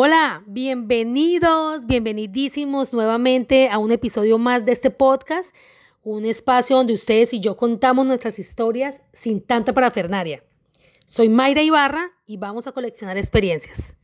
Hola, 0.00 0.44
bienvenidos, 0.46 1.84
bienvenidísimos 1.86 2.92
nuevamente 2.92 3.68
a 3.68 3.78
un 3.78 3.90
episodio 3.90 4.38
más 4.38 4.64
de 4.64 4.70
este 4.70 4.92
podcast, 4.92 5.52
un 6.04 6.24
espacio 6.24 6.76
donde 6.76 6.92
ustedes 6.92 7.34
y 7.34 7.40
yo 7.40 7.56
contamos 7.56 8.06
nuestras 8.06 8.38
historias 8.38 9.00
sin 9.12 9.44
tanta 9.44 9.72
parafernaria. 9.72 10.44
Soy 11.04 11.28
Mayra 11.28 11.62
Ibarra 11.62 12.12
y 12.28 12.36
vamos 12.36 12.68
a 12.68 12.72
coleccionar 12.72 13.18
experiencias. 13.18 13.96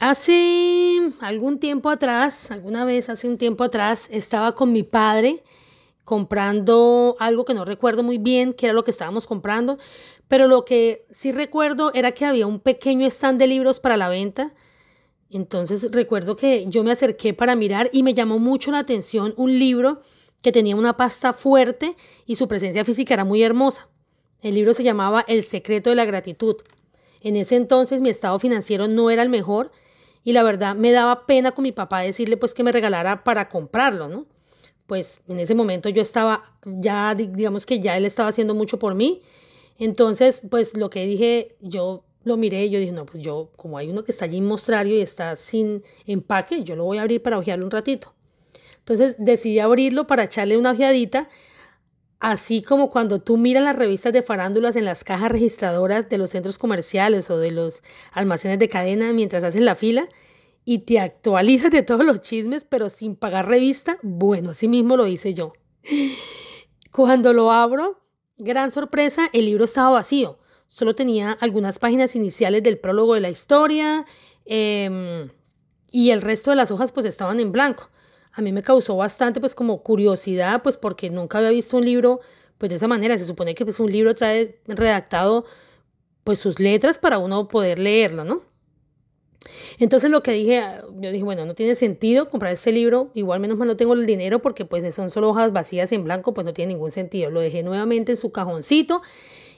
Hace 0.00 1.12
algún 1.20 1.60
tiempo 1.60 1.90
atrás, 1.90 2.50
alguna 2.50 2.86
vez 2.86 3.10
hace 3.10 3.28
un 3.28 3.36
tiempo 3.36 3.64
atrás, 3.64 4.08
estaba 4.10 4.54
con 4.54 4.72
mi 4.72 4.84
padre 4.84 5.44
comprando 6.04 7.14
algo 7.20 7.44
que 7.44 7.52
no 7.52 7.66
recuerdo 7.66 8.02
muy 8.02 8.16
bien 8.16 8.54
qué 8.54 8.66
era 8.66 8.72
lo 8.72 8.84
que 8.84 8.90
estábamos 8.90 9.26
comprando, 9.26 9.78
pero 10.30 10.46
lo 10.46 10.64
que 10.64 11.06
sí 11.10 11.32
recuerdo 11.32 11.90
era 11.92 12.12
que 12.12 12.24
había 12.24 12.46
un 12.46 12.60
pequeño 12.60 13.04
stand 13.08 13.40
de 13.40 13.48
libros 13.48 13.80
para 13.80 13.96
la 13.96 14.08
venta. 14.08 14.54
Entonces 15.28 15.90
recuerdo 15.90 16.36
que 16.36 16.66
yo 16.68 16.84
me 16.84 16.92
acerqué 16.92 17.34
para 17.34 17.56
mirar 17.56 17.90
y 17.92 18.04
me 18.04 18.14
llamó 18.14 18.38
mucho 18.38 18.70
la 18.70 18.78
atención 18.78 19.34
un 19.36 19.58
libro 19.58 20.02
que 20.40 20.52
tenía 20.52 20.76
una 20.76 20.96
pasta 20.96 21.32
fuerte 21.32 21.96
y 22.26 22.36
su 22.36 22.46
presencia 22.46 22.84
física 22.84 23.14
era 23.14 23.24
muy 23.24 23.42
hermosa. 23.42 23.88
El 24.40 24.54
libro 24.54 24.72
se 24.72 24.84
llamaba 24.84 25.24
El 25.26 25.42
secreto 25.42 25.90
de 25.90 25.96
la 25.96 26.04
gratitud. 26.04 26.58
En 27.22 27.34
ese 27.34 27.56
entonces 27.56 28.00
mi 28.00 28.08
estado 28.08 28.38
financiero 28.38 28.86
no 28.86 29.10
era 29.10 29.24
el 29.24 29.30
mejor 29.30 29.72
y 30.22 30.32
la 30.32 30.44
verdad 30.44 30.76
me 30.76 30.92
daba 30.92 31.26
pena 31.26 31.50
con 31.50 31.64
mi 31.64 31.72
papá 31.72 32.02
decirle 32.02 32.36
pues 32.36 32.54
que 32.54 32.62
me 32.62 32.70
regalara 32.70 33.24
para 33.24 33.48
comprarlo, 33.48 34.06
¿no? 34.06 34.26
Pues 34.86 35.22
en 35.26 35.40
ese 35.40 35.56
momento 35.56 35.88
yo 35.88 36.00
estaba 36.00 36.54
ya 36.64 37.16
digamos 37.16 37.66
que 37.66 37.80
ya 37.80 37.96
él 37.96 38.04
estaba 38.04 38.28
haciendo 38.28 38.54
mucho 38.54 38.78
por 38.78 38.94
mí 38.94 39.22
entonces, 39.80 40.42
pues 40.48 40.76
lo 40.76 40.90
que 40.90 41.04
dije, 41.06 41.56
yo 41.60 42.04
lo 42.22 42.36
miré 42.36 42.68
yo 42.68 42.78
dije, 42.78 42.92
no, 42.92 43.06
pues 43.06 43.22
yo, 43.22 43.50
como 43.56 43.78
hay 43.78 43.88
uno 43.88 44.04
que 44.04 44.12
está 44.12 44.26
allí 44.26 44.38
en 44.38 44.46
mostrario 44.46 44.94
y 44.96 45.00
está 45.00 45.34
sin 45.36 45.82
empaque, 46.06 46.62
yo 46.62 46.76
lo 46.76 46.84
voy 46.84 46.98
a 46.98 47.02
abrir 47.02 47.22
para 47.22 47.38
ojearlo 47.38 47.64
un 47.64 47.70
ratito. 47.70 48.14
Entonces 48.78 49.16
decidí 49.18 49.58
abrirlo 49.58 50.06
para 50.06 50.24
echarle 50.24 50.58
una 50.58 50.72
ojeadita, 50.72 51.28
así 52.18 52.62
como 52.62 52.90
cuando 52.90 53.20
tú 53.22 53.38
miras 53.38 53.62
las 53.62 53.74
revistas 53.74 54.12
de 54.12 54.22
farándulas 54.22 54.76
en 54.76 54.84
las 54.84 55.02
cajas 55.02 55.32
registradoras 55.32 56.10
de 56.10 56.18
los 56.18 56.30
centros 56.30 56.58
comerciales 56.58 57.30
o 57.30 57.38
de 57.38 57.50
los 57.50 57.82
almacenes 58.12 58.58
de 58.58 58.68
cadena 58.68 59.12
mientras 59.12 59.42
haces 59.42 59.62
la 59.62 59.74
fila 59.74 60.08
y 60.66 60.80
te 60.80 61.00
actualizas 61.00 61.70
de 61.70 61.82
todos 61.82 62.04
los 62.04 62.20
chismes, 62.20 62.64
pero 62.64 62.90
sin 62.90 63.16
pagar 63.16 63.48
revista, 63.48 63.98
bueno, 64.02 64.50
así 64.50 64.68
mismo 64.68 64.96
lo 64.96 65.06
hice 65.06 65.32
yo. 65.32 65.54
Cuando 66.92 67.32
lo 67.32 67.50
abro, 67.50 68.00
Gran 68.42 68.72
sorpresa, 68.72 69.28
el 69.34 69.44
libro 69.44 69.66
estaba 69.66 69.90
vacío. 69.90 70.38
Solo 70.68 70.94
tenía 70.94 71.32
algunas 71.32 71.78
páginas 71.78 72.16
iniciales 72.16 72.62
del 72.62 72.78
prólogo 72.78 73.12
de 73.12 73.20
la 73.20 73.28
historia 73.28 74.06
em, 74.46 75.28
y 75.90 76.10
el 76.10 76.22
resto 76.22 76.48
de 76.48 76.56
las 76.56 76.70
hojas 76.70 76.90
pues 76.90 77.04
estaban 77.04 77.38
en 77.38 77.52
blanco. 77.52 77.90
A 78.32 78.40
mí 78.40 78.50
me 78.50 78.62
causó 78.62 78.96
bastante 78.96 79.40
pues 79.40 79.54
como 79.54 79.82
curiosidad 79.82 80.62
pues 80.62 80.78
porque 80.78 81.10
nunca 81.10 81.36
había 81.36 81.50
visto 81.50 81.76
un 81.76 81.84
libro 81.84 82.20
pues 82.56 82.70
de 82.70 82.76
esa 82.76 82.88
manera. 82.88 83.18
Se 83.18 83.26
supone 83.26 83.54
que 83.54 83.64
pues 83.66 83.78
un 83.78 83.92
libro 83.92 84.14
trae 84.14 84.58
redactado 84.66 85.44
pues 86.24 86.38
sus 86.38 86.58
letras 86.60 86.98
para 86.98 87.18
uno 87.18 87.46
poder 87.46 87.78
leerlo, 87.78 88.24
¿no? 88.24 88.40
Entonces 89.78 90.10
lo 90.10 90.22
que 90.22 90.32
dije, 90.32 90.62
yo 91.00 91.10
dije, 91.10 91.24
bueno, 91.24 91.46
no 91.46 91.54
tiene 91.54 91.74
sentido 91.74 92.28
comprar 92.28 92.52
este 92.52 92.72
libro, 92.72 93.10
igual 93.14 93.40
menos 93.40 93.56
mal 93.56 93.68
no 93.68 93.76
tengo 93.76 93.94
el 93.94 94.06
dinero 94.06 94.40
porque 94.40 94.64
pues 94.64 94.94
son 94.94 95.10
solo 95.10 95.30
hojas 95.30 95.52
vacías 95.52 95.92
en 95.92 96.04
blanco, 96.04 96.34
pues 96.34 96.44
no 96.44 96.52
tiene 96.52 96.74
ningún 96.74 96.90
sentido. 96.90 97.30
Lo 97.30 97.40
dejé 97.40 97.62
nuevamente 97.62 98.12
en 98.12 98.16
su 98.16 98.32
cajoncito 98.32 99.02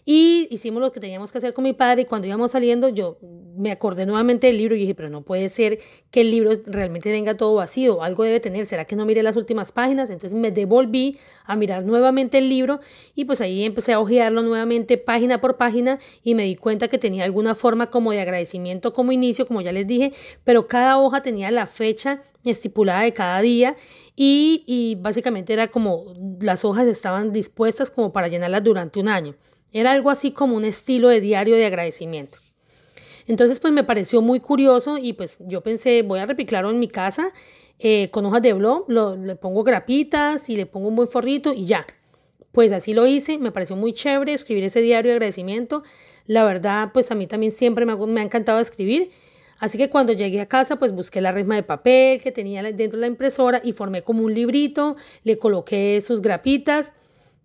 y 0.04 0.48
hicimos 0.50 0.82
lo 0.82 0.90
que 0.90 1.00
teníamos 1.00 1.30
que 1.30 1.38
hacer 1.38 1.54
con 1.54 1.64
mi 1.64 1.72
padre 1.72 2.02
y 2.02 2.04
cuando 2.06 2.26
íbamos 2.26 2.50
saliendo 2.50 2.88
yo 2.88 3.18
me 3.56 3.70
acordé 3.70 4.06
nuevamente 4.06 4.46
del 4.46 4.56
libro 4.56 4.74
y 4.74 4.80
dije, 4.80 4.94
pero 4.94 5.10
no 5.10 5.22
puede 5.22 5.48
ser 5.48 5.78
que 6.10 6.22
el 6.22 6.30
libro 6.30 6.52
realmente 6.66 7.10
tenga 7.10 7.36
todo 7.36 7.54
vacío, 7.54 8.02
algo 8.02 8.24
debe 8.24 8.40
tener, 8.40 8.66
¿será 8.66 8.84
que 8.84 8.96
no 8.96 9.04
miré 9.04 9.22
las 9.22 9.36
últimas 9.36 9.72
páginas? 9.72 10.10
Entonces 10.10 10.38
me 10.38 10.50
devolví 10.50 11.18
a 11.44 11.54
mirar 11.54 11.84
nuevamente 11.84 12.38
el 12.38 12.48
libro 12.48 12.80
y 13.14 13.24
pues 13.24 13.40
ahí 13.40 13.64
empecé 13.64 13.92
a 13.92 14.00
hojearlo 14.00 14.42
nuevamente 14.42 14.98
página 14.98 15.40
por 15.40 15.56
página 15.56 15.98
y 16.24 16.34
me 16.34 16.44
di 16.44 16.56
cuenta 16.56 16.88
que 16.88 16.98
tenía 16.98 17.24
alguna 17.24 17.54
forma 17.54 17.90
como 17.90 18.12
de 18.12 18.20
agradecimiento 18.20 18.92
como 18.92 19.12
inicio, 19.12 19.46
como 19.46 19.60
ya 19.60 19.72
les 19.72 19.86
dije, 19.86 20.12
pero 20.44 20.66
cada 20.66 20.98
hoja 20.98 21.22
tenía 21.22 21.50
la 21.50 21.66
fecha 21.66 22.22
estipulada 22.44 23.02
de 23.02 23.12
cada 23.12 23.40
día 23.40 23.76
y, 24.16 24.64
y 24.66 24.96
básicamente 24.96 25.52
era 25.52 25.68
como 25.68 26.14
las 26.40 26.64
hojas 26.64 26.86
estaban 26.86 27.32
dispuestas 27.32 27.90
como 27.90 28.12
para 28.12 28.28
llenarlas 28.28 28.64
durante 28.64 28.98
un 28.98 29.08
año. 29.08 29.36
Era 29.72 29.92
algo 29.92 30.10
así 30.10 30.32
como 30.32 30.56
un 30.56 30.64
estilo 30.64 31.08
de 31.08 31.20
diario 31.20 31.56
de 31.56 31.66
agradecimiento. 31.66 32.38
Entonces, 33.26 33.60
pues 33.60 33.72
me 33.72 33.84
pareció 33.84 34.20
muy 34.20 34.40
curioso 34.40 34.98
y 34.98 35.12
pues 35.12 35.36
yo 35.40 35.60
pensé, 35.60 36.02
voy 36.02 36.20
a 36.20 36.26
repiclarlo 36.26 36.70
en 36.70 36.80
mi 36.80 36.88
casa 36.88 37.32
eh, 37.78 38.10
con 38.10 38.26
hojas 38.26 38.42
de 38.42 38.52
blog, 38.52 38.88
le 38.88 39.36
pongo 39.36 39.64
grapitas 39.64 40.48
y 40.48 40.56
le 40.56 40.66
pongo 40.66 40.88
un 40.88 40.96
buen 40.96 41.08
forrito 41.08 41.52
y 41.52 41.64
ya. 41.64 41.86
Pues 42.52 42.70
así 42.72 42.92
lo 42.92 43.06
hice, 43.06 43.38
me 43.38 43.50
pareció 43.50 43.76
muy 43.76 43.92
chévere 43.92 44.34
escribir 44.34 44.64
ese 44.64 44.80
diario 44.80 45.10
de 45.10 45.14
agradecimiento. 45.14 45.82
La 46.26 46.44
verdad, 46.44 46.90
pues 46.92 47.10
a 47.10 47.14
mí 47.14 47.26
también 47.26 47.52
siempre 47.52 47.86
me 47.86 47.96
me 47.96 48.20
ha 48.20 48.24
encantado 48.24 48.60
escribir. 48.60 49.10
Así 49.58 49.78
que 49.78 49.88
cuando 49.88 50.12
llegué 50.12 50.40
a 50.40 50.46
casa, 50.46 50.76
pues 50.76 50.92
busqué 50.92 51.20
la 51.20 51.30
resma 51.30 51.54
de 51.54 51.62
papel 51.62 52.20
que 52.20 52.32
tenía 52.32 52.62
dentro 52.64 52.98
de 52.98 53.02
la 53.02 53.06
impresora 53.06 53.60
y 53.62 53.72
formé 53.72 54.02
como 54.02 54.24
un 54.24 54.34
librito, 54.34 54.96
le 55.22 55.38
coloqué 55.38 56.00
sus 56.00 56.20
grapitas 56.20 56.92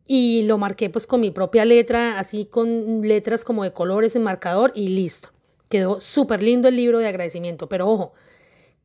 y 0.07 0.43
lo 0.43 0.57
marqué 0.57 0.89
pues 0.89 1.05
con 1.05 1.21
mi 1.21 1.31
propia 1.31 1.65
letra, 1.65 2.17
así 2.17 2.45
con 2.45 3.01
letras 3.01 3.43
como 3.43 3.63
de 3.63 3.73
colores 3.73 4.15
en 4.15 4.23
marcador 4.23 4.71
y 4.73 4.87
listo. 4.87 5.29
Quedó 5.69 5.99
súper 5.99 6.41
lindo 6.41 6.69
el 6.69 6.77
libro 6.77 6.99
de 6.99 7.07
agradecimiento, 7.07 7.67
pero 7.67 7.89
ojo, 7.89 8.13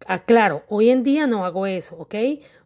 aclaro, 0.06 0.64
hoy 0.68 0.90
en 0.90 1.04
día 1.04 1.28
no 1.28 1.44
hago 1.44 1.66
eso, 1.66 1.96
¿ok? 1.96 2.14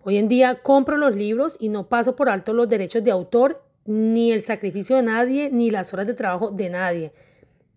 Hoy 0.03 0.17
en 0.17 0.29
día 0.29 0.63
compro 0.63 0.97
los 0.97 1.15
libros 1.15 1.57
y 1.61 1.69
no 1.69 1.89
paso 1.89 2.17
por 2.17 2.31
alto 2.31 2.55
los 2.55 2.69
derechos 2.69 3.05
de 3.05 3.11
autor, 3.11 3.63
ni 3.85 4.33
el 4.33 4.43
sacrificio 4.43 4.97
de 4.97 5.03
nadie, 5.03 5.51
ni 5.53 5.71
las 5.71 5.93
horas 5.93 6.07
de 6.07 6.15
trabajo 6.15 6.51
de 6.51 6.71
nadie. 6.71 7.13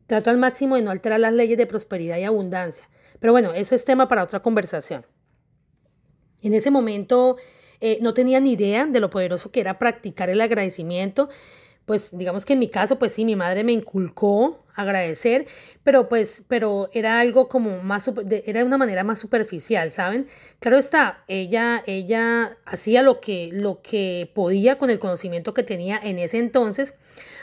Trato 0.08 0.30
al 0.30 0.38
máximo 0.38 0.76
de 0.76 0.82
no 0.82 0.92
alterar 0.92 1.20
las 1.20 1.34
leyes 1.34 1.58
de 1.58 1.68
prosperidad 1.68 2.18
y 2.18 2.24
abundancia. 2.24 2.90
Pero 3.20 3.34
bueno, 3.34 3.54
eso 3.54 3.76
es 3.76 3.86
tema 3.86 4.08
para 4.08 4.24
otra 4.24 4.42
conversación. 4.42 5.06
En 6.42 6.54
ese 6.54 6.72
momento 6.72 7.36
eh, 7.82 8.00
no 8.02 8.14
tenía 8.14 8.40
ni 8.40 8.54
idea 8.54 8.86
de 8.86 9.00
lo 9.00 9.10
poderoso 9.10 9.52
que 9.52 9.60
era 9.60 9.80
practicar 9.80 10.30
el 10.30 10.42
agradecimiento. 10.42 11.30
Pues 11.86 12.10
digamos 12.12 12.46
que 12.46 12.54
en 12.54 12.60
mi 12.60 12.70
caso, 12.70 13.00
pues 13.00 13.14
sí, 13.14 13.26
mi 13.26 13.36
madre 13.36 13.64
me 13.64 13.72
inculcó 13.72 14.64
agradecer, 14.76 15.48
pero 15.84 16.08
pues, 16.08 16.44
pero 16.48 16.90
era 16.94 17.20
algo 17.20 17.50
como 17.50 17.82
más, 17.82 18.10
era 18.46 18.60
de 18.60 18.66
una 18.66 18.78
manera 18.78 19.04
más 19.04 19.20
superficial, 19.20 19.92
¿saben? 19.92 20.28
Claro 20.60 20.78
está, 20.78 21.24
ella, 21.28 21.84
ella 21.88 22.58
hacía 22.66 23.02
lo 23.02 23.20
que, 23.20 23.50
lo 23.52 23.82
que 23.82 24.32
podía 24.36 24.78
con 24.78 24.90
el 24.90 25.00
conocimiento 25.00 25.54
que 25.54 25.64
tenía 25.64 26.00
en 26.02 26.20
ese 26.20 26.38
entonces. 26.38 26.94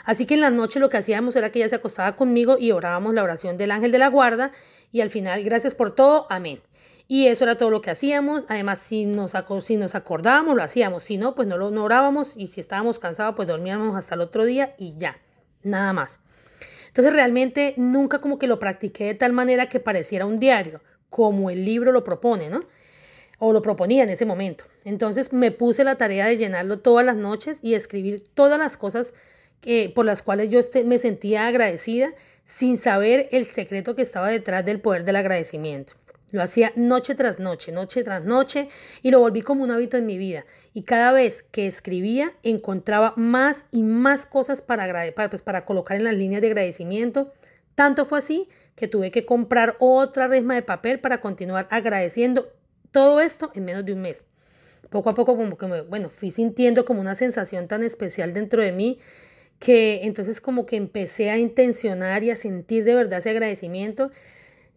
Así 0.05 0.25
que 0.25 0.35
en 0.35 0.41
la 0.41 0.49
noche 0.49 0.79
lo 0.79 0.89
que 0.89 0.97
hacíamos 0.97 1.35
era 1.35 1.51
que 1.51 1.59
ella 1.59 1.69
se 1.69 1.75
acostaba 1.75 2.15
conmigo 2.15 2.57
y 2.57 2.71
orábamos 2.71 3.13
la 3.13 3.23
oración 3.23 3.57
del 3.57 3.71
ángel 3.71 3.91
de 3.91 3.97
la 3.97 4.07
guarda 4.07 4.51
y 4.91 5.01
al 5.01 5.09
final, 5.09 5.43
gracias 5.43 5.75
por 5.75 5.93
todo, 5.93 6.25
amén. 6.29 6.61
Y 7.07 7.27
eso 7.27 7.45
era 7.45 7.55
todo 7.55 7.69
lo 7.69 7.81
que 7.81 7.91
hacíamos. 7.91 8.43
Además, 8.49 8.79
si 8.79 9.05
nos, 9.05 9.33
si 9.61 9.77
nos 9.77 9.95
acordábamos, 9.95 10.55
lo 10.55 10.63
hacíamos. 10.63 11.03
Si 11.03 11.17
no, 11.17 11.35
pues 11.35 11.47
no 11.47 11.57
lo 11.57 11.71
no 11.71 11.83
orábamos. 11.85 12.35
Y 12.35 12.47
si 12.47 12.59
estábamos 12.59 12.99
cansados, 12.99 13.35
pues 13.35 13.47
dormíamos 13.47 13.95
hasta 13.95 14.15
el 14.15 14.21
otro 14.21 14.43
día 14.45 14.75
y 14.77 14.95
ya. 14.97 15.17
Nada 15.63 15.93
más. 15.93 16.19
Entonces, 16.87 17.13
realmente 17.13 17.73
nunca 17.77 18.19
como 18.19 18.37
que 18.39 18.47
lo 18.47 18.59
practiqué 18.59 19.05
de 19.05 19.13
tal 19.13 19.31
manera 19.31 19.69
que 19.69 19.79
pareciera 19.79 20.25
un 20.25 20.39
diario, 20.39 20.81
como 21.09 21.49
el 21.49 21.63
libro 21.63 21.91
lo 21.91 22.03
propone, 22.03 22.49
¿no? 22.49 22.59
O 23.39 23.53
lo 23.53 23.61
proponía 23.61 24.03
en 24.03 24.09
ese 24.09 24.25
momento. 24.25 24.65
Entonces, 24.83 25.31
me 25.31 25.51
puse 25.51 25.83
la 25.83 25.95
tarea 25.95 26.25
de 26.25 26.37
llenarlo 26.37 26.79
todas 26.79 27.05
las 27.05 27.15
noches 27.15 27.59
y 27.61 27.75
escribir 27.75 28.23
todas 28.33 28.59
las 28.59 28.77
cosas 28.77 29.13
que, 29.61 29.91
por 29.93 30.05
las 30.05 30.23
cuales 30.23 30.49
yo 30.49 30.59
este, 30.59 30.83
me 30.83 30.97
sentía 30.97 31.47
agradecida 31.47 32.13
sin 32.45 32.77
saber 32.77 33.29
el 33.31 33.45
secreto 33.45 33.95
que 33.95 34.01
estaba 34.01 34.29
detrás 34.29 34.65
del 34.65 34.81
poder 34.81 35.03
del 35.03 35.17
agradecimiento. 35.17 35.93
Lo 36.31 36.41
hacía 36.41 36.73
noche 36.75 37.15
tras 37.15 37.39
noche, 37.39 37.71
noche 37.71 38.03
tras 38.03 38.25
noche, 38.25 38.67
y 39.01 39.11
lo 39.11 39.19
volví 39.19 39.41
como 39.41 39.63
un 39.63 39.71
hábito 39.71 39.97
en 39.97 40.05
mi 40.05 40.17
vida. 40.17 40.45
Y 40.73 40.83
cada 40.83 41.11
vez 41.13 41.43
que 41.43 41.67
escribía, 41.67 42.33
encontraba 42.43 43.13
más 43.15 43.65
y 43.71 43.83
más 43.83 44.25
cosas 44.25 44.61
para, 44.61 45.13
pues, 45.29 45.41
para 45.41 45.65
colocar 45.65 45.97
en 45.97 46.03
las 46.03 46.15
líneas 46.15 46.41
de 46.41 46.47
agradecimiento. 46.47 47.31
Tanto 47.75 48.05
fue 48.05 48.19
así 48.19 48.49
que 48.75 48.87
tuve 48.87 49.11
que 49.11 49.25
comprar 49.25 49.75
otra 49.79 50.27
resma 50.27 50.55
de 50.55 50.63
papel 50.63 50.99
para 50.99 51.21
continuar 51.21 51.67
agradeciendo 51.71 52.51
todo 52.91 53.21
esto 53.21 53.51
en 53.53 53.65
menos 53.65 53.85
de 53.85 53.93
un 53.93 54.01
mes. 54.01 54.25
Poco 54.89 55.09
a 55.09 55.13
poco, 55.13 55.35
como 55.35 55.57
que 55.57 55.67
me, 55.67 55.81
bueno, 55.81 56.09
fui 56.09 56.31
sintiendo 56.31 56.85
como 56.85 57.01
una 57.01 57.15
sensación 57.15 57.67
tan 57.67 57.83
especial 57.83 58.33
dentro 58.33 58.61
de 58.61 58.71
mí 58.71 58.99
que 59.59 60.01
entonces 60.03 60.39
como 60.39 60.65
que 60.65 60.75
empecé 60.75 61.29
a 61.29 61.37
intencionar 61.37 62.23
y 62.23 62.31
a 62.31 62.35
sentir 62.35 62.83
de 62.83 62.93
verdad 62.93 63.19
ese 63.19 63.31
agradecimiento 63.31 64.11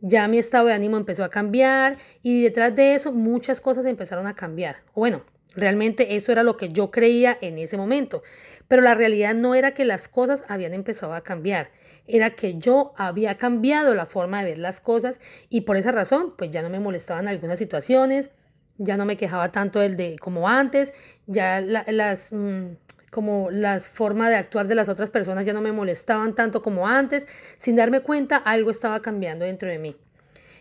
ya 0.00 0.28
mi 0.28 0.38
estado 0.38 0.66
de 0.66 0.72
ánimo 0.72 0.96
empezó 0.96 1.24
a 1.24 1.30
cambiar 1.30 1.96
y 2.22 2.42
detrás 2.42 2.74
de 2.74 2.94
eso 2.94 3.12
muchas 3.12 3.60
cosas 3.60 3.86
empezaron 3.86 4.26
a 4.26 4.34
cambiar. 4.34 4.76
Bueno, 4.94 5.22
Realmente 5.56 6.14
eso 6.14 6.30
era 6.32 6.42
lo 6.42 6.56
que 6.56 6.68
yo 6.68 6.90
creía 6.90 7.36
en 7.40 7.58
ese 7.58 7.76
momento. 7.76 8.22
Pero 8.68 8.82
la 8.82 8.94
realidad 8.94 9.34
no 9.34 9.54
era 9.54 9.72
que 9.72 9.84
las 9.84 10.08
cosas 10.08 10.44
habían 10.48 10.74
empezado 10.74 11.14
a 11.14 11.22
cambiar, 11.22 11.70
era 12.06 12.30
que 12.30 12.58
yo 12.58 12.92
había 12.96 13.36
cambiado 13.36 13.94
la 13.94 14.06
forma 14.06 14.42
de 14.42 14.50
ver 14.50 14.58
las 14.58 14.80
cosas 14.80 15.20
y 15.48 15.62
por 15.62 15.76
esa 15.76 15.92
razón 15.92 16.34
pues 16.36 16.50
ya 16.50 16.62
no 16.62 16.70
me 16.70 16.80
molestaban 16.80 17.28
algunas 17.28 17.58
situaciones, 17.58 18.30
ya 18.78 18.96
no 18.96 19.04
me 19.04 19.16
quejaba 19.16 19.52
tanto 19.52 19.80
del 19.80 19.96
de 19.96 20.16
como 20.18 20.48
antes, 20.48 20.92
ya 21.26 21.60
las 21.60 22.32
mm, 22.32 22.66
como 23.10 23.50
las 23.50 23.88
formas 23.88 24.30
de 24.30 24.36
actuar 24.36 24.68
de 24.68 24.74
las 24.74 24.88
otras 24.88 25.10
personas 25.10 25.44
ya 25.44 25.52
no 25.52 25.60
me 25.60 25.72
molestaban 25.72 26.34
tanto 26.34 26.62
como 26.62 26.86
antes, 26.88 27.26
sin 27.58 27.76
darme 27.76 28.00
cuenta 28.00 28.36
algo 28.36 28.70
estaba 28.70 29.00
cambiando 29.00 29.44
dentro 29.44 29.68
de 29.68 29.78
mí. 29.78 29.96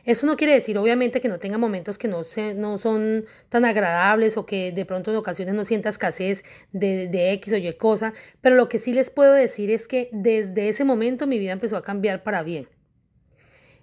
Eso 0.06 0.26
no 0.26 0.38
quiere 0.38 0.54
decir, 0.54 0.78
obviamente, 0.78 1.22
que 1.22 1.28
no 1.28 1.40
tenga 1.40 1.58
momentos 1.58 1.98
que 1.98 2.08
no, 2.08 2.24
se, 2.24 2.54
no 2.54 2.78
son 2.78 3.26
tan 3.50 3.66
agradables 3.66 4.38
o 4.38 4.46
que 4.46 4.72
de 4.72 4.86
pronto 4.86 5.12
en 5.12 5.18
ocasiones 5.18 5.54
no 5.54 5.64
sienta 5.66 5.90
escasez 5.90 6.44
de, 6.72 7.08
de 7.08 7.34
X 7.34 7.54
o 7.54 7.58
Y 7.58 7.72
cosa, 7.74 8.14
pero 8.42 8.56
lo 8.56 8.70
que 8.70 8.80
sí 8.80 8.94
les 8.94 9.12
puedo 9.12 9.34
decir 9.34 9.70
es 9.70 9.88
que 9.88 10.10
desde 10.12 10.70
ese 10.70 10.84
momento 10.84 11.28
mi 11.28 11.38
vida 11.38 11.52
empezó 11.52 11.78
a 11.78 11.84
cambiar 11.84 12.24
para 12.24 12.44
bien. 12.44 12.68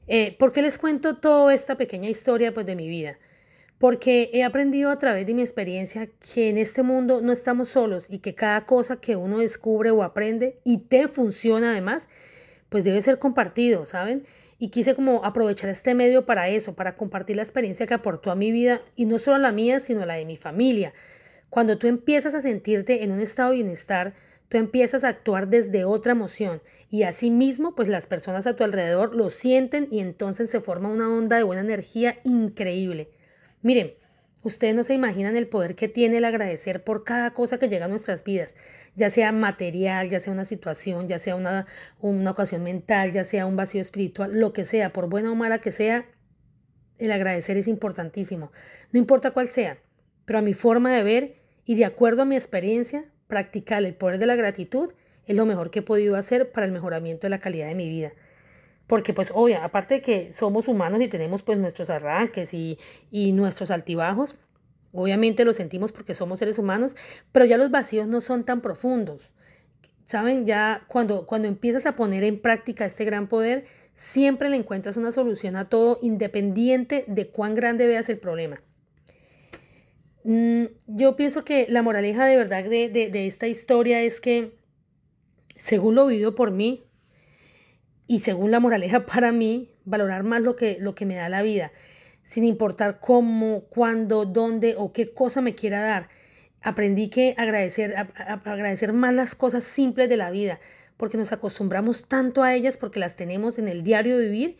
Eh, 0.08 0.36
¿Por 0.38 0.52
qué 0.52 0.62
les 0.62 0.78
cuento 0.78 1.18
toda 1.18 1.52
esta 1.54 1.76
pequeña 1.76 2.08
historia 2.08 2.54
pues, 2.54 2.66
de 2.66 2.76
mi 2.76 2.88
vida? 2.88 3.18
Porque 3.78 4.30
he 4.32 4.42
aprendido 4.42 4.90
a 4.90 4.98
través 4.98 5.26
de 5.26 5.34
mi 5.34 5.42
experiencia 5.42 6.08
que 6.34 6.48
en 6.48 6.56
este 6.56 6.82
mundo 6.82 7.20
no 7.20 7.32
estamos 7.32 7.68
solos 7.68 8.06
y 8.08 8.18
que 8.18 8.34
cada 8.34 8.64
cosa 8.64 9.00
que 9.00 9.16
uno 9.16 9.38
descubre 9.38 9.90
o 9.90 10.02
aprende 10.02 10.58
y 10.64 10.78
te 10.78 11.08
funciona 11.08 11.72
además, 11.72 12.08
pues 12.70 12.84
debe 12.84 13.02
ser 13.02 13.18
compartido, 13.18 13.84
¿saben? 13.84 14.24
y 14.58 14.70
quise 14.70 14.94
como 14.94 15.24
aprovechar 15.24 15.70
este 15.70 15.94
medio 15.94 16.24
para 16.24 16.48
eso, 16.48 16.74
para 16.74 16.96
compartir 16.96 17.36
la 17.36 17.42
experiencia 17.42 17.86
que 17.86 17.94
aportó 17.94 18.30
a 18.30 18.36
mi 18.36 18.50
vida 18.50 18.80
y 18.94 19.04
no 19.04 19.18
solo 19.18 19.38
la 19.38 19.52
mía, 19.52 19.80
sino 19.80 20.06
la 20.06 20.14
de 20.14 20.24
mi 20.24 20.36
familia. 20.36 20.94
Cuando 21.50 21.78
tú 21.78 21.86
empiezas 21.86 22.34
a 22.34 22.40
sentirte 22.40 23.02
en 23.02 23.12
un 23.12 23.20
estado 23.20 23.50
de 23.50 23.56
bienestar, 23.56 24.14
tú 24.48 24.56
empiezas 24.56 25.04
a 25.04 25.08
actuar 25.08 25.48
desde 25.48 25.84
otra 25.84 26.12
emoción 26.12 26.62
y 26.90 27.02
asimismo 27.02 27.74
pues 27.74 27.88
las 27.88 28.06
personas 28.06 28.46
a 28.46 28.56
tu 28.56 28.64
alrededor 28.64 29.14
lo 29.14 29.30
sienten 29.30 29.88
y 29.90 30.00
entonces 30.00 30.50
se 30.50 30.60
forma 30.60 30.88
una 30.88 31.08
onda 31.08 31.36
de 31.36 31.42
buena 31.42 31.62
energía 31.62 32.18
increíble. 32.24 33.08
Miren, 33.66 33.94
ustedes 34.42 34.74
no 34.74 34.84
se 34.84 34.94
imaginan 34.94 35.36
el 35.36 35.48
poder 35.48 35.74
que 35.74 35.88
tiene 35.88 36.18
el 36.18 36.24
agradecer 36.24 36.84
por 36.84 37.04
cada 37.04 37.34
cosa 37.34 37.58
que 37.58 37.68
llega 37.68 37.86
a 37.86 37.88
nuestras 37.88 38.22
vidas 38.22 38.54
ya 38.96 39.10
sea 39.10 39.30
material, 39.30 40.08
ya 40.08 40.18
sea 40.18 40.32
una 40.32 40.46
situación, 40.46 41.06
ya 41.06 41.18
sea 41.18 41.36
una, 41.36 41.66
una 42.00 42.30
ocasión 42.30 42.64
mental, 42.64 43.12
ya 43.12 43.24
sea 43.24 43.46
un 43.46 43.54
vacío 43.54 43.82
espiritual, 43.82 44.32
lo 44.40 44.52
que 44.52 44.64
sea, 44.64 44.92
por 44.92 45.08
buena 45.08 45.30
o 45.30 45.34
mala 45.34 45.60
que 45.60 45.70
sea, 45.70 46.06
el 46.98 47.12
agradecer 47.12 47.58
es 47.58 47.68
importantísimo. 47.68 48.50
No 48.92 48.98
importa 48.98 49.32
cuál 49.32 49.48
sea, 49.48 49.78
pero 50.24 50.38
a 50.38 50.42
mi 50.42 50.54
forma 50.54 50.96
de 50.96 51.02
ver 51.02 51.36
y 51.66 51.74
de 51.74 51.84
acuerdo 51.84 52.22
a 52.22 52.24
mi 52.24 52.36
experiencia, 52.36 53.04
practicar 53.28 53.84
el 53.84 53.94
poder 53.94 54.18
de 54.18 54.26
la 54.26 54.34
gratitud 54.34 54.92
es 55.26 55.36
lo 55.36 55.44
mejor 55.44 55.70
que 55.70 55.80
he 55.80 55.82
podido 55.82 56.16
hacer 56.16 56.50
para 56.50 56.66
el 56.66 56.72
mejoramiento 56.72 57.26
de 57.26 57.30
la 57.30 57.40
calidad 57.40 57.68
de 57.68 57.74
mi 57.74 57.88
vida. 57.88 58.12
Porque 58.86 59.12
pues 59.12 59.32
obvio, 59.34 59.60
aparte 59.62 59.94
de 59.94 60.02
que 60.02 60.32
somos 60.32 60.68
humanos 60.68 61.00
y 61.00 61.08
tenemos 61.08 61.42
pues 61.42 61.58
nuestros 61.58 61.90
arranques 61.90 62.54
y, 62.54 62.78
y 63.10 63.32
nuestros 63.32 63.70
altibajos, 63.70 64.36
Obviamente 64.96 65.44
lo 65.44 65.52
sentimos 65.52 65.92
porque 65.92 66.14
somos 66.14 66.38
seres 66.38 66.58
humanos, 66.58 66.96
pero 67.30 67.44
ya 67.44 67.58
los 67.58 67.70
vacíos 67.70 68.08
no 68.08 68.22
son 68.22 68.44
tan 68.44 68.62
profundos. 68.62 69.30
Saben, 70.06 70.46
ya 70.46 70.84
cuando, 70.88 71.26
cuando 71.26 71.48
empiezas 71.48 71.84
a 71.84 71.96
poner 71.96 72.24
en 72.24 72.40
práctica 72.40 72.86
este 72.86 73.04
gran 73.04 73.28
poder, 73.28 73.66
siempre 73.92 74.48
le 74.48 74.56
encuentras 74.56 74.96
una 74.96 75.12
solución 75.12 75.56
a 75.56 75.68
todo, 75.68 75.98
independiente 76.00 77.04
de 77.08 77.28
cuán 77.28 77.54
grande 77.54 77.86
veas 77.86 78.08
el 78.08 78.18
problema. 78.18 78.62
Mm, 80.24 80.64
yo 80.86 81.14
pienso 81.16 81.44
que 81.44 81.66
la 81.68 81.82
moraleja 81.82 82.24
de 82.24 82.36
verdad 82.36 82.64
de, 82.64 82.88
de 82.88 83.26
esta 83.26 83.48
historia 83.48 84.00
es 84.00 84.18
que, 84.18 84.56
según 85.56 85.94
lo 85.94 86.06
vivido 86.06 86.34
por 86.34 86.52
mí, 86.52 86.85
y 88.06 88.20
según 88.20 88.50
la 88.50 88.60
moraleja 88.60 89.06
para 89.06 89.32
mí, 89.32 89.70
valorar 89.84 90.22
más 90.22 90.42
lo 90.42 90.56
que, 90.56 90.78
lo 90.80 90.94
que 90.94 91.06
me 91.06 91.16
da 91.16 91.28
la 91.28 91.42
vida 91.42 91.72
sin 92.26 92.42
importar 92.42 92.98
cómo, 92.98 93.62
cuándo, 93.70 94.26
dónde 94.26 94.74
o 94.76 94.92
qué 94.92 95.14
cosa 95.14 95.40
me 95.40 95.54
quiera 95.54 95.80
dar. 95.80 96.08
Aprendí 96.60 97.08
que 97.08 97.36
agradecer, 97.38 97.94
agradecer 97.96 98.92
más 98.92 99.14
las 99.14 99.36
cosas 99.36 99.62
simples 99.62 100.08
de 100.08 100.16
la 100.16 100.32
vida, 100.32 100.58
porque 100.96 101.16
nos 101.16 101.30
acostumbramos 101.30 102.08
tanto 102.08 102.42
a 102.42 102.52
ellas 102.52 102.78
porque 102.78 102.98
las 102.98 103.14
tenemos 103.14 103.60
en 103.60 103.68
el 103.68 103.84
diario 103.84 104.18
vivir 104.18 104.58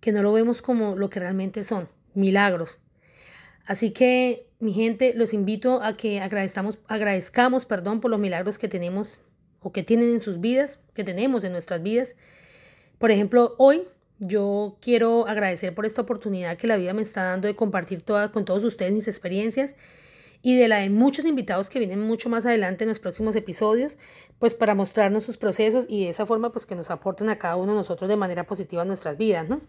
que 0.00 0.10
no 0.10 0.22
lo 0.22 0.32
vemos 0.32 0.60
como 0.60 0.96
lo 0.96 1.08
que 1.08 1.20
realmente 1.20 1.62
son, 1.62 1.88
milagros. 2.14 2.80
Así 3.64 3.92
que, 3.92 4.48
mi 4.58 4.72
gente, 4.72 5.14
los 5.14 5.32
invito 5.34 5.82
a 5.82 5.96
que 5.96 6.20
agradezcamos, 6.20 6.80
agradezcamos 6.88 7.64
perdón, 7.64 8.00
por 8.00 8.10
los 8.10 8.18
milagros 8.18 8.58
que 8.58 8.66
tenemos 8.66 9.20
o 9.60 9.70
que 9.70 9.84
tienen 9.84 10.10
en 10.10 10.20
sus 10.20 10.40
vidas, 10.40 10.80
que 10.94 11.04
tenemos 11.04 11.44
en 11.44 11.52
nuestras 11.52 11.80
vidas. 11.80 12.16
Por 12.98 13.10
ejemplo, 13.10 13.54
hoy 13.58 13.82
yo 14.18 14.78
quiero 14.80 15.26
agradecer 15.26 15.74
por 15.74 15.86
esta 15.86 16.02
oportunidad 16.02 16.56
que 16.56 16.66
la 16.66 16.76
vida 16.76 16.94
me 16.94 17.02
está 17.02 17.24
dando 17.24 17.48
de 17.48 17.56
compartir 17.56 18.04
con 18.32 18.44
todos 18.44 18.64
ustedes 18.64 18.92
mis 18.92 19.08
experiencias 19.08 19.74
y 20.42 20.56
de 20.56 20.68
la 20.68 20.78
de 20.78 20.90
muchos 20.90 21.24
invitados 21.24 21.70
que 21.70 21.78
vienen 21.78 22.00
mucho 22.00 22.28
más 22.28 22.44
adelante 22.46 22.84
en 22.84 22.88
los 22.88 23.00
próximos 23.00 23.34
episodios, 23.34 23.96
pues 24.38 24.54
para 24.54 24.74
mostrarnos 24.74 25.24
sus 25.24 25.38
procesos 25.38 25.86
y 25.88 26.04
de 26.04 26.10
esa 26.10 26.26
forma 26.26 26.52
pues 26.52 26.66
que 26.66 26.74
nos 26.74 26.90
aporten 26.90 27.30
a 27.30 27.38
cada 27.38 27.56
uno 27.56 27.72
de 27.72 27.78
nosotros 27.78 28.08
de 28.08 28.16
manera 28.16 28.44
positiva 28.44 28.84
nuestras 28.84 29.16
vidas, 29.16 29.48
¿no? 29.48 29.62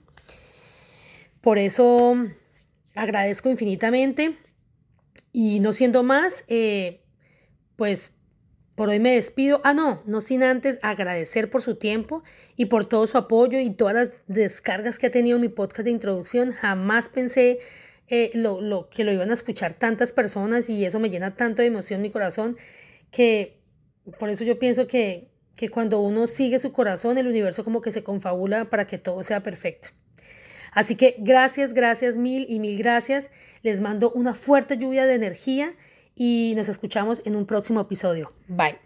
Por 1.42 1.60
eso 1.60 2.18
agradezco 2.94 3.50
infinitamente 3.50 4.38
y 5.32 5.60
no 5.60 5.74
siendo 5.74 6.04
más, 6.04 6.44
eh, 6.48 7.04
pues 7.76 8.15
por 8.76 8.90
hoy 8.90 9.00
me 9.00 9.16
despido. 9.16 9.62
Ah, 9.64 9.74
no, 9.74 10.04
no 10.06 10.22
sin 10.22 10.44
antes 10.44 10.78
agradecer 10.82 11.50
por 11.50 11.62
su 11.62 11.76
tiempo 11.76 12.24
y 12.56 12.66
por 12.66 12.86
todo 12.86 13.08
su 13.08 13.18
apoyo 13.18 13.60
y 13.60 13.72
todas 13.72 13.96
las 13.96 14.20
descargas 14.28 15.00
que 15.00 15.08
ha 15.08 15.12
tenido 15.12 15.40
mi 15.40 15.50
podcast 15.50 15.86
de 15.86 15.92
introducción. 15.92 16.52
Jamás 16.52 17.10
pensé 17.10 17.60
eh, 18.08 18.32
lo, 18.34 18.90
que 18.90 19.04
lo 19.04 19.12
iban 19.12 19.32
a 19.32 19.34
escuchar 19.34 19.74
tantas 19.74 20.14
personas 20.14 20.70
y 20.70 20.86
eso 20.86 21.00
me 21.00 21.10
llena 21.10 21.36
tanto 21.36 21.62
de 21.62 21.70
emoción 21.70 22.02
mi 22.02 22.12
corazón 22.12 22.58
que 23.12 23.58
por 24.20 24.30
eso 24.30 24.44
yo 24.44 24.60
pienso 24.60 24.88
que, 24.88 25.30
que 25.56 25.70
cuando 25.70 26.02
uno 26.02 26.28
sigue 26.28 26.60
su 26.60 26.72
corazón, 26.72 27.18
el 27.18 27.28
universo 27.28 27.64
como 27.64 27.82
que 27.82 27.92
se 27.92 28.04
confabula 28.04 28.70
para 28.70 28.86
que 28.86 28.98
todo 28.98 29.24
sea 29.24 29.42
perfecto. 29.42 29.90
Así 30.74 30.98
que 30.98 31.16
gracias, 31.18 31.74
gracias 31.74 32.18
mil 32.18 32.46
y 32.50 32.60
mil 32.60 32.78
gracias. 32.78 33.32
Les 33.64 33.80
mando 33.80 34.12
una 34.12 34.34
fuerte 34.34 34.78
lluvia 34.78 35.06
de 35.06 35.16
energía 35.16 35.74
y 36.16 36.54
nos 36.56 36.70
escuchamos 36.70 37.22
en 37.26 37.36
un 37.36 37.46
próximo 37.46 37.82
episodio. 37.82 38.32
Bye. 38.48 38.80